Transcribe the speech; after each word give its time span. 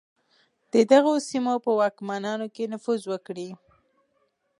د 0.73 0.75
دغو 0.91 1.13
سیمو 1.29 1.55
په 1.65 1.71
واکمنانو 1.79 2.47
کې 2.55 2.71
نفوذ 2.73 3.01
وکړي. 3.11 3.49